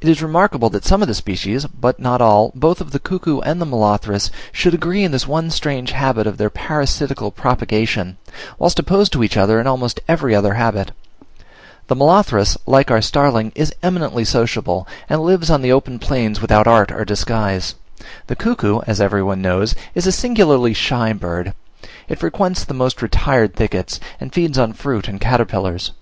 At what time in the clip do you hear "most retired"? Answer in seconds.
22.72-23.54